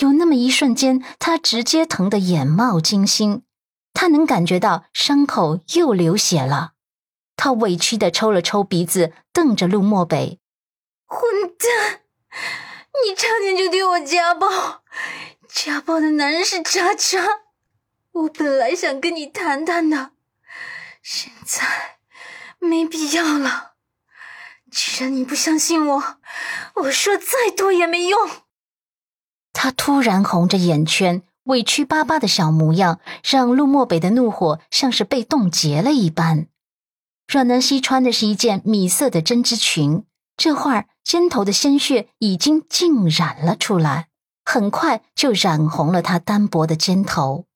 [0.00, 3.42] 有那么一瞬间，他直接疼得眼冒金星。
[3.92, 6.72] 他能感觉到伤口又流血了，
[7.36, 10.38] 他委屈的抽了抽鼻子，瞪着陆漠北
[11.04, 11.22] ：“混
[11.58, 12.00] 蛋！
[13.04, 14.82] 你差点就对我家暴，
[15.48, 17.26] 家暴的男人是渣渣。
[18.12, 20.12] 我本来想跟你谈谈的，
[21.02, 21.98] 现在
[22.58, 23.72] 没必要了。
[24.70, 26.16] 既然你不相信我，
[26.76, 28.30] 我说再多也没用。”
[29.52, 31.22] 他突然红着眼圈。
[31.44, 36.46] 委屈巴巴的小模样，让陆漠北的怒火像是被冻结了一般。
[37.26, 40.04] 阮南希穿的是一件米色的针织裙，
[40.36, 44.08] 这会儿肩头的鲜血已经浸染了出来，
[44.44, 47.46] 很快就染红了她单薄的肩头。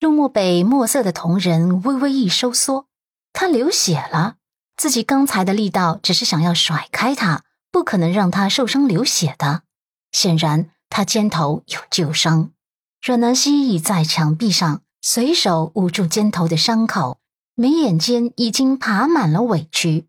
[0.00, 2.86] 陆漠北墨色的瞳仁微微一收缩，
[3.32, 4.36] 他流血了。
[4.76, 9.62] 自己刚才的力道只是想要甩开他，不可能让他受伤流血的。
[10.10, 12.52] 显然，他肩头有旧伤。
[13.00, 17.18] 阮南希倚在墙壁上，随手捂住肩头的伤口，
[17.54, 20.06] 眉眼间已经爬满了委屈。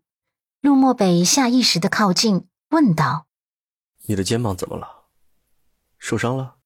[0.60, 3.26] 陆漠北下意识的靠近，问道
[4.06, 5.06] ：“你的肩膀怎么了？
[5.98, 6.56] 受伤了？”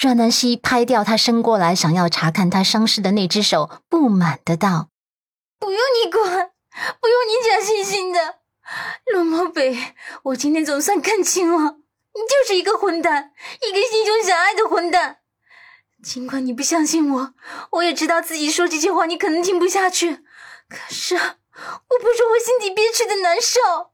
[0.00, 4.88] 阮南希拍掉他伸过来想要查看他伤势的那只手，不满的道
[5.60, 6.24] ：“不用你管，
[7.00, 8.40] 不用你假惺惺的。
[9.12, 9.76] 陆漠北，
[10.22, 11.79] 我今天总算看清了，
[12.14, 13.32] 你就是一个混蛋，
[13.68, 15.18] 一个心胸狭隘的混蛋。”
[16.02, 17.34] 尽管你不相信我，
[17.72, 20.24] 我也知道自己说这些话你可能听不下去。
[20.68, 23.92] 可是我不说，我心底憋屈的难受。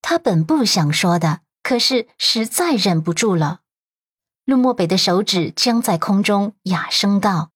[0.00, 3.60] 他本不想说的，可是实在忍不住了。
[4.44, 7.50] 陆漠北的手指僵在空中，哑声道：“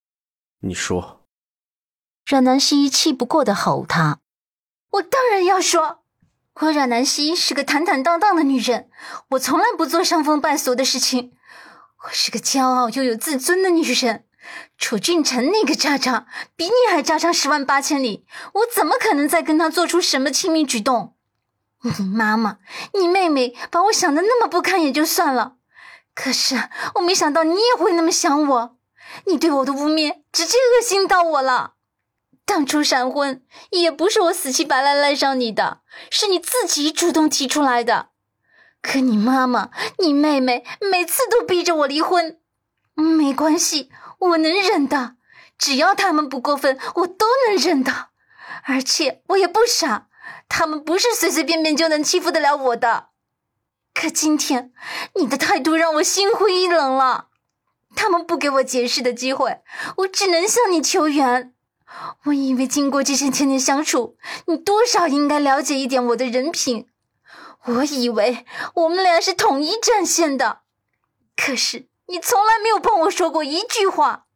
[0.60, 1.22] 你说。”
[2.26, 4.20] 阮南希气不过的吼他
[4.92, 6.03] ：“我当然要说，
[6.60, 8.88] 我阮南希是个坦坦荡荡的女人，
[9.30, 11.32] 我从来不做伤风败俗的事情。”
[12.06, 14.24] 我是个骄傲又有自尊的女人，
[14.76, 21.14] 楚俊辰那个渣渣比你还渣上十万八千里，我怎么可能再跟他做出什么亲密举动？
[21.82, 22.58] 你妈妈、
[22.92, 25.54] 你妹妹把我想的那么不堪也就算了，
[26.14, 28.76] 可是我没想到你也会那么想我。
[29.26, 31.73] 你对我的污蔑直接恶心到我了。
[32.46, 38.10] 当初闪婚也不是我死乞白赖赖上你的，是你自己主动提出来的。
[38.82, 42.38] 可你妈妈、你妹妹每次都逼着我离婚，
[42.94, 45.16] 没关系，我能忍的，
[45.58, 48.08] 只要他们不过分，我都能忍的。
[48.64, 50.08] 而且我也不傻，
[50.48, 53.08] 他们不是随随便便就能欺负得了我的。
[53.94, 54.72] 可今天
[55.14, 57.28] 你的态度让我心灰意冷了，
[57.96, 59.62] 他们不给我解释的机会，
[59.98, 61.54] 我只能向你求援。
[62.24, 66.88] 我以为经过这些天的相处，你多少应该了解一点我的人品。
[67.66, 70.60] 我以为我们俩是统一战线的，
[71.36, 74.26] 可是你从来没有帮我说过一句话，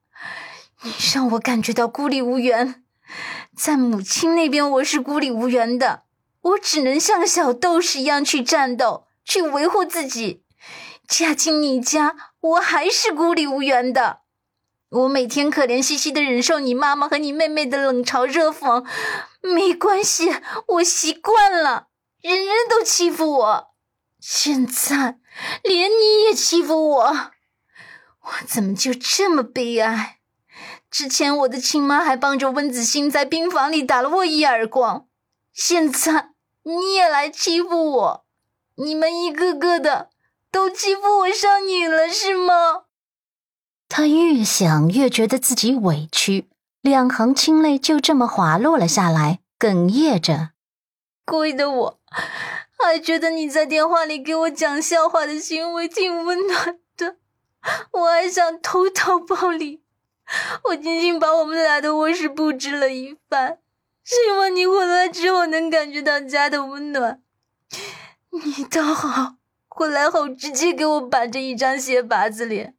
[0.82, 2.84] 你让我感觉到孤立无援。
[3.56, 6.04] 在母亲那边，我是孤立无援的，
[6.41, 10.44] 我只能像小斗士一样去战斗，去维护自己。
[11.06, 14.20] 嫁进你家，我还是孤立无援的。
[14.91, 18.87] 我每天可怜兮兮的忍受你妈妈和你妹妹的冷嘲热讽，
[19.43, 20.34] 没关系，
[20.66, 21.88] 我习惯了。
[22.22, 23.69] 人人都欺负我，
[24.19, 25.19] 现在
[25.62, 30.19] 连你也欺负我，我怎么就这么悲哀？
[30.91, 35.06] 之前我的亲妈还帮着温子欣在病房里打了我一耳光，
[35.53, 36.31] 现在
[36.62, 38.25] 你也来欺负我，
[38.76, 40.09] 你们一个个的
[40.50, 42.84] 都欺负我上瘾了是吗？
[43.88, 46.47] 他越想越觉得自己委屈，
[46.82, 50.50] 两行清泪就这么滑落了下来，哽咽着。
[51.25, 51.99] 亏的我，
[52.78, 57.16] 还觉得你在电话里给我讲笑话的行为挺温暖的，
[57.93, 59.81] 我还想偷偷抱你。
[60.65, 63.59] 我精心把我们俩的卧室布置了一番，
[64.05, 67.22] 希望你回来之后能感觉到家的温暖。
[68.31, 72.75] 你倒好，回来后直接给我板着一张鞋拔子脸，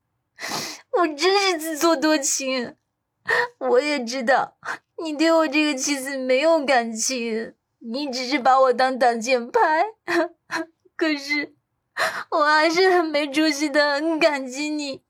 [0.99, 2.75] 我真是自作多情。
[3.59, 4.57] 我也知道
[5.03, 7.53] 你对我这个妻子没有感情。
[7.81, 9.59] 你只是把我当挡箭牌，
[10.97, 11.53] 可是
[12.29, 15.01] 我还是很没出息的，很感激你。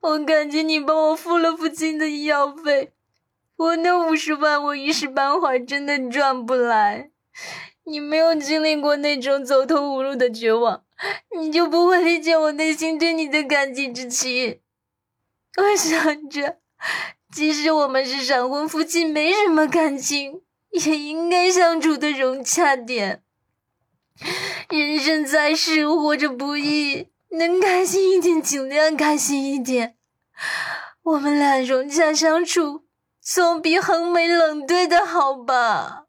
[0.00, 2.94] 我感激你帮我付了父亲的医药费，
[3.56, 7.10] 我那五十万我一时半会儿真的赚不来。
[7.84, 10.82] 你没有经历过那种走投无路的绝望，
[11.38, 14.60] 你就不会理解我内心对你的感激之情。
[15.56, 16.58] 我想着，
[17.34, 20.42] 即使我们是闪婚夫妻，没什么感情。
[20.72, 23.22] 也应该相处的融洽点。
[24.70, 29.98] 人生在世，活着不易，能开心一点尽量开心一点。
[31.02, 32.86] 我们俩融洽相处，
[33.20, 36.01] 总比横眉冷对的好吧？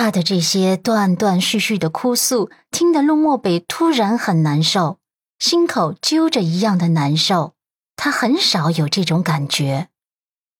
[0.00, 4.98] 他的这些断断续续的哭诉，听得陆漠北突然很难受，
[5.38, 7.54] 心口揪着一样的难受。
[7.96, 9.90] 他很少有这种感觉。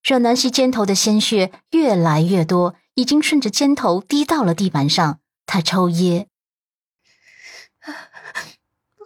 [0.05, 5.21] 阮南希肩头的鲜血越来越多，已经顺着肩头滴到了地板上。
[5.47, 6.29] 他抽噎。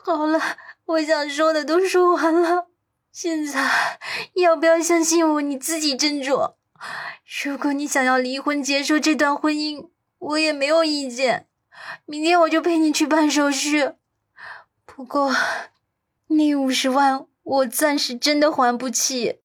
[0.05, 0.41] 好了，
[0.87, 2.67] 我想说的都说完了。
[3.13, 4.01] 现在
[4.35, 5.41] 要不要相信我？
[5.41, 6.55] 你自己斟酌。
[7.45, 9.91] 如果你想要离婚，结束这段婚姻，
[10.25, 11.47] 我也没有意见。
[12.07, 13.93] 明天我就陪你去办手续。
[14.87, 15.35] 不过，
[16.29, 19.41] 那五十万我暂时真的还不起。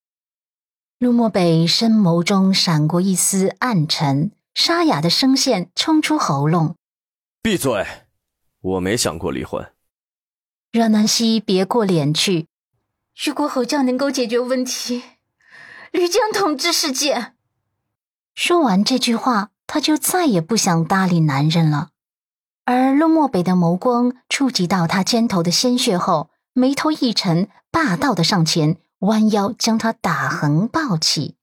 [0.97, 6.75] 陆漠北深眸中闪过一丝暗沉，沙哑的声线冲出喉咙
[7.41, 7.85] ：“闭嘴！
[8.61, 9.71] 我没想过离婚。”
[10.71, 12.47] 阮南希别过脸去
[13.15, 15.03] ：“如果吼叫能够解决问题，
[15.91, 17.33] 吕江统治世界。”
[18.35, 21.89] 说完这句话，他就再也不想搭理男人了。
[22.65, 28.77] 而陆漠北的眸光触及到他肩头的鲜血后，眉头一沉，霸道的上前。
[28.99, 31.37] 弯腰将他打横抱起。